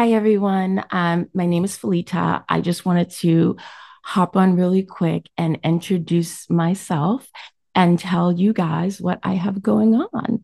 Hi, 0.00 0.12
everyone. 0.12 0.82
Um, 0.90 1.28
my 1.34 1.44
name 1.44 1.62
is 1.62 1.76
Felita. 1.76 2.42
I 2.48 2.62
just 2.62 2.86
wanted 2.86 3.10
to 3.18 3.58
hop 4.02 4.34
on 4.34 4.56
really 4.56 4.82
quick 4.82 5.28
and 5.36 5.60
introduce 5.62 6.48
myself 6.48 7.28
and 7.74 7.98
tell 7.98 8.32
you 8.32 8.54
guys 8.54 8.98
what 8.98 9.20
I 9.22 9.34
have 9.34 9.60
going 9.60 9.94
on. 9.94 10.42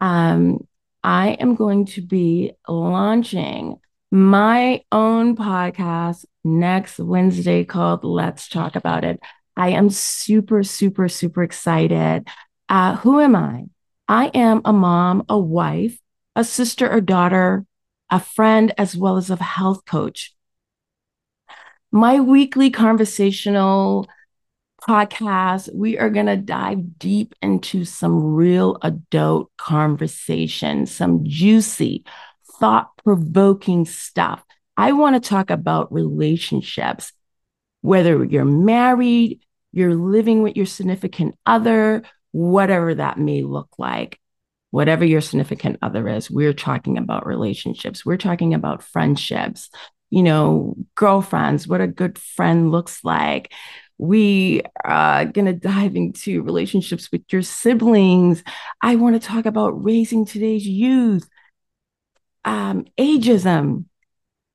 Um, 0.00 0.68
I 1.02 1.30
am 1.30 1.56
going 1.56 1.86
to 1.86 2.00
be 2.00 2.52
launching 2.68 3.80
my 4.12 4.82
own 4.92 5.34
podcast 5.34 6.24
next 6.44 7.00
Wednesday 7.00 7.64
called 7.64 8.04
Let's 8.04 8.48
Talk 8.48 8.76
About 8.76 9.02
It. 9.02 9.18
I 9.56 9.70
am 9.70 9.90
super, 9.90 10.62
super, 10.62 11.08
super 11.08 11.42
excited. 11.42 12.28
Uh, 12.68 12.94
who 12.94 13.18
am 13.18 13.34
I? 13.34 13.64
I 14.06 14.26
am 14.26 14.62
a 14.64 14.72
mom, 14.72 15.24
a 15.28 15.36
wife, 15.36 15.98
a 16.36 16.44
sister 16.44 16.88
or 16.88 17.00
daughter, 17.00 17.65
a 18.10 18.20
friend, 18.20 18.72
as 18.78 18.96
well 18.96 19.16
as 19.16 19.30
a 19.30 19.42
health 19.42 19.84
coach. 19.84 20.34
My 21.92 22.20
weekly 22.20 22.70
conversational 22.70 24.08
podcast, 24.86 25.74
we 25.74 25.98
are 25.98 26.10
going 26.10 26.26
to 26.26 26.36
dive 26.36 26.98
deep 26.98 27.34
into 27.42 27.84
some 27.84 28.34
real 28.34 28.78
adult 28.82 29.50
conversation, 29.56 30.86
some 30.86 31.24
juicy, 31.24 32.04
thought 32.60 32.90
provoking 33.02 33.84
stuff. 33.84 34.42
I 34.76 34.92
want 34.92 35.22
to 35.22 35.28
talk 35.28 35.50
about 35.50 35.92
relationships, 35.92 37.12
whether 37.80 38.24
you're 38.24 38.44
married, 38.44 39.40
you're 39.72 39.94
living 39.94 40.42
with 40.42 40.56
your 40.56 40.66
significant 40.66 41.36
other, 41.46 42.02
whatever 42.32 42.94
that 42.94 43.18
may 43.18 43.42
look 43.42 43.70
like 43.78 44.18
whatever 44.76 45.06
your 45.06 45.22
significant 45.22 45.78
other 45.80 46.06
is, 46.06 46.30
we're 46.30 46.52
talking 46.52 46.98
about 46.98 47.26
relationships. 47.26 48.04
We're 48.04 48.18
talking 48.18 48.52
about 48.52 48.82
friendships, 48.82 49.70
you 50.10 50.22
know, 50.22 50.76
girlfriends, 50.94 51.66
what 51.66 51.80
a 51.80 51.86
good 51.86 52.18
friend 52.18 52.70
looks 52.70 53.02
like. 53.02 53.54
We 53.96 54.60
are 54.84 55.24
going 55.24 55.46
to 55.46 55.54
dive 55.54 55.96
into 55.96 56.42
relationships 56.42 57.10
with 57.10 57.22
your 57.30 57.40
siblings. 57.40 58.44
I 58.82 58.96
want 58.96 59.14
to 59.14 59.26
talk 59.26 59.46
about 59.46 59.82
raising 59.82 60.26
today's 60.26 60.66
youth, 60.66 61.26
um, 62.44 62.84
ageism, 62.98 63.86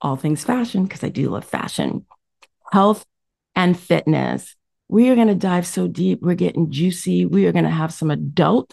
all 0.00 0.14
things 0.14 0.44
fashion, 0.44 0.84
because 0.84 1.02
I 1.02 1.08
do 1.08 1.30
love 1.30 1.44
fashion, 1.44 2.06
health 2.70 3.04
and 3.56 3.76
fitness. 3.76 4.54
We 4.86 5.10
are 5.10 5.16
going 5.16 5.26
to 5.26 5.34
dive 5.34 5.66
so 5.66 5.88
deep. 5.88 6.20
We're 6.22 6.36
getting 6.36 6.70
juicy. 6.70 7.26
We 7.26 7.46
are 7.46 7.52
going 7.52 7.64
to 7.64 7.70
have 7.70 7.92
some 7.92 8.12
adult 8.12 8.72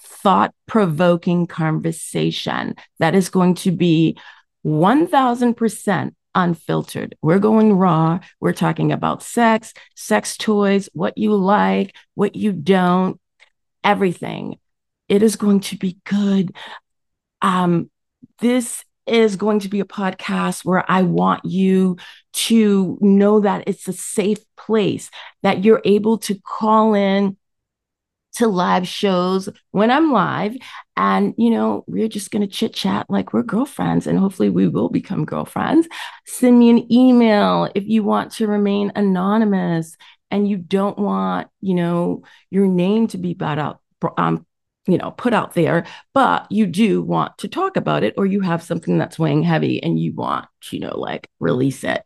thought 0.00 0.54
provoking 0.66 1.46
conversation 1.46 2.74
that 2.98 3.14
is 3.14 3.28
going 3.28 3.54
to 3.54 3.70
be 3.70 4.16
1000% 4.64 6.14
unfiltered. 6.34 7.16
We're 7.22 7.38
going 7.38 7.72
raw. 7.72 8.20
We're 8.40 8.52
talking 8.52 8.92
about 8.92 9.22
sex, 9.22 9.74
sex 9.94 10.36
toys, 10.36 10.88
what 10.92 11.18
you 11.18 11.34
like, 11.34 11.94
what 12.14 12.36
you 12.36 12.52
don't, 12.52 13.20
everything. 13.82 14.58
It 15.08 15.22
is 15.22 15.36
going 15.36 15.60
to 15.60 15.76
be 15.76 15.98
good. 16.04 16.54
Um, 17.40 17.90
this 18.40 18.84
is 19.06 19.36
going 19.36 19.60
to 19.60 19.68
be 19.68 19.80
a 19.80 19.86
podcast 19.86 20.64
where 20.64 20.88
I 20.90 21.02
want 21.02 21.44
you 21.44 21.96
to 22.34 22.98
know 23.00 23.40
that 23.40 23.64
it's 23.66 23.88
a 23.88 23.92
safe 23.92 24.38
place, 24.56 25.10
that 25.42 25.64
you're 25.64 25.82
able 25.84 26.18
to 26.18 26.38
call 26.40 26.94
in 26.94 27.36
to 28.38 28.46
live 28.46 28.86
shows 28.86 29.48
when 29.72 29.90
I'm 29.90 30.12
live. 30.12 30.56
And, 30.96 31.34
you 31.36 31.50
know, 31.50 31.84
we're 31.86 32.08
just 32.08 32.30
going 32.30 32.42
to 32.42 32.48
chit 32.48 32.72
chat 32.72 33.06
like 33.08 33.32
we're 33.32 33.42
girlfriends 33.42 34.06
and 34.06 34.18
hopefully 34.18 34.48
we 34.48 34.68
will 34.68 34.88
become 34.88 35.24
girlfriends. 35.24 35.88
Send 36.26 36.58
me 36.58 36.70
an 36.70 36.92
email 36.92 37.68
if 37.74 37.84
you 37.86 38.02
want 38.02 38.32
to 38.32 38.46
remain 38.46 38.92
anonymous 38.94 39.96
and 40.30 40.48
you 40.48 40.56
don't 40.56 40.98
want, 40.98 41.48
you 41.60 41.74
know, 41.74 42.22
your 42.50 42.66
name 42.66 43.08
to 43.08 43.18
be 43.18 43.34
brought 43.34 43.58
out, 43.58 43.80
um, 44.16 44.46
you 44.86 44.98
know, 44.98 45.10
put 45.10 45.34
out 45.34 45.54
there, 45.54 45.84
but 46.14 46.50
you 46.50 46.66
do 46.66 47.02
want 47.02 47.36
to 47.38 47.48
talk 47.48 47.76
about 47.76 48.04
it 48.04 48.14
or 48.16 48.24
you 48.24 48.40
have 48.40 48.62
something 48.62 48.98
that's 48.98 49.18
weighing 49.18 49.42
heavy 49.42 49.82
and 49.82 49.98
you 49.98 50.14
want, 50.14 50.46
you 50.70 50.80
know, 50.80 50.96
like 50.96 51.28
release 51.40 51.84
it. 51.84 52.02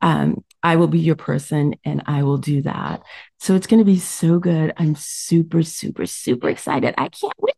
Um, 0.00 0.44
I 0.62 0.76
will 0.76 0.88
be 0.88 1.00
your 1.00 1.16
person 1.16 1.74
and 1.84 2.02
I 2.06 2.22
will 2.22 2.38
do 2.38 2.62
that. 2.62 3.02
So 3.38 3.54
it's 3.54 3.66
going 3.66 3.80
to 3.80 3.84
be 3.84 3.98
so 3.98 4.38
good. 4.38 4.72
I'm 4.76 4.94
super, 4.94 5.62
super, 5.62 6.06
super 6.06 6.48
excited. 6.48 6.94
I 6.96 7.08
can't 7.08 7.32
wait. 7.38 7.54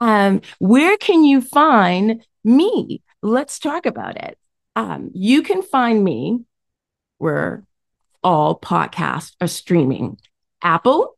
Um, 0.00 0.40
where 0.58 0.96
can 0.96 1.24
you 1.24 1.40
find 1.40 2.24
me? 2.44 3.02
Let's 3.22 3.58
talk 3.58 3.86
about 3.86 4.16
it. 4.16 4.36
Um, 4.74 5.10
you 5.14 5.42
can 5.42 5.62
find 5.62 6.02
me 6.04 6.40
where 7.18 7.64
all 8.22 8.58
podcasts 8.58 9.32
are 9.40 9.46
streaming 9.46 10.18
Apple, 10.62 11.16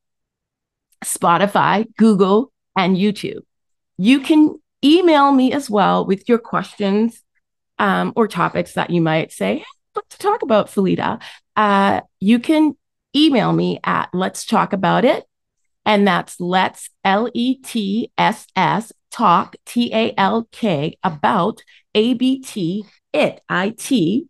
Spotify, 1.05 1.87
Google, 1.97 2.53
and 2.77 2.97
YouTube. 2.97 3.41
You 3.97 4.21
can 4.21 4.61
email 4.85 5.33
me 5.33 5.53
as 5.53 5.69
well 5.69 6.05
with 6.05 6.29
your 6.29 6.39
questions 6.39 7.23
um, 7.79 8.13
or 8.15 8.29
topics 8.29 8.75
that 8.75 8.91
you 8.91 9.01
might 9.01 9.33
say, 9.33 9.65
to 10.09 10.19
talk 10.19 10.43
about, 10.43 10.69
Felita, 10.69 11.21
uh, 11.57 12.01
you 12.21 12.39
can 12.39 12.77
email 13.15 13.53
me 13.53 13.81
at 13.85 14.09
let's 14.13 14.45
talk 14.45 14.73
about 14.73 15.05
it. 15.05 15.25
And 15.85 16.07
that's 16.07 16.39
let's 16.39 16.91
L 17.05 17.31
E 17.33 17.57
T 17.57 18.13
S 18.19 18.47
S 18.55 18.93
talk 19.11 19.57
T 19.65 19.91
A 19.95 20.13
L 20.19 20.47
K 20.53 20.99
about 21.03 21.63
A 21.95 22.15
B 22.15 22.41
T 22.41 22.85
it 23.13 23.41
I 23.49 23.71
T 23.71 24.29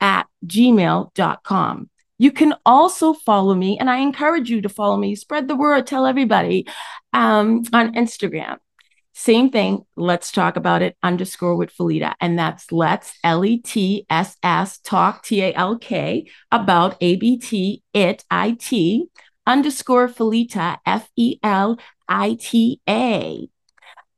at 0.00 0.26
gmail.com. 0.44 1.90
You 2.20 2.32
can 2.32 2.54
also 2.66 3.12
follow 3.12 3.54
me, 3.54 3.78
and 3.78 3.88
I 3.88 3.98
encourage 3.98 4.50
you 4.50 4.60
to 4.62 4.68
follow 4.68 4.96
me, 4.96 5.14
spread 5.14 5.46
the 5.46 5.54
word, 5.54 5.86
tell 5.86 6.04
everybody 6.04 6.66
um, 7.12 7.62
on 7.72 7.94
Instagram. 7.94 8.58
Same 9.18 9.50
thing. 9.50 9.84
Let's 9.96 10.30
talk 10.30 10.54
about 10.54 10.80
it 10.80 10.96
underscore 11.02 11.56
with 11.56 11.76
Felita. 11.76 12.14
And 12.20 12.38
that's 12.38 12.70
let's 12.70 13.18
L 13.24 13.44
E 13.44 13.58
T 13.58 14.06
S 14.08 14.36
S 14.44 14.78
talk 14.78 15.24
T 15.24 15.42
A 15.42 15.52
L 15.54 15.76
K 15.76 16.30
about 16.52 16.96
A 17.00 17.16
B 17.16 17.36
T 17.36 17.82
it 17.92 18.24
I 18.30 18.52
T 18.52 19.08
underscore 19.44 20.06
Felita 20.06 20.78
F 20.86 21.10
E 21.16 21.40
L 21.42 21.80
I 22.08 22.38
T 22.40 22.80
A. 22.88 23.48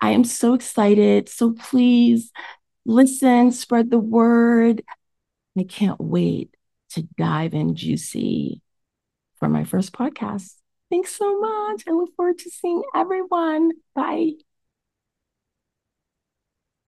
I 0.03 0.11
am 0.11 0.23
so 0.23 0.53
excited. 0.53 1.31
So 1.31 1.55
please 1.55 2.31
listen, 2.85 3.53
spread 3.53 3.89
the 3.89 3.99
word. 3.99 4.83
I 5.59 5.63
can't 5.63 5.99
wait 5.99 6.55
to 6.91 7.09
dive 7.17 7.55
in 7.55 7.75
juicy 7.75 8.61
for 9.39 9.49
my 9.49 9.65
first 9.65 9.95
podcast. 9.95 10.57
Thanks 10.91 11.17
so 11.17 11.41
much. 11.41 11.85
I 11.89 11.93
look 11.93 12.15
forward 12.17 12.37
to 12.41 12.51
seeing 12.51 12.83
everyone. 12.95 13.71
Bye. 13.95 14.33